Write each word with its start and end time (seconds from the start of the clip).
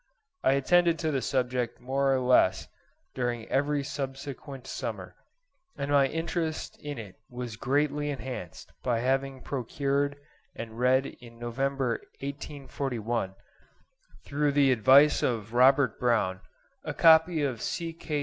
I 0.43 0.53
attended 0.53 0.97
to 0.97 1.11
the 1.11 1.21
subject 1.21 1.79
more 1.79 2.11
or 2.11 2.19
less 2.19 2.67
during 3.13 3.47
every 3.49 3.83
subsequent 3.83 4.65
summer; 4.65 5.15
and 5.77 5.91
my 5.91 6.07
interest 6.07 6.75
in 6.81 6.97
it 6.97 7.17
was 7.29 7.55
greatly 7.55 8.09
enhanced 8.09 8.71
by 8.81 9.01
having 9.01 9.43
procured 9.43 10.15
and 10.55 10.79
read 10.79 11.05
in 11.05 11.37
November 11.37 11.99
1841, 12.19 13.35
through 14.25 14.51
the 14.53 14.71
advice 14.71 15.21
of 15.21 15.53
Robert 15.53 15.99
Brown, 15.99 16.41
a 16.83 16.95
copy 16.95 17.43
of 17.43 17.61
C. 17.61 17.95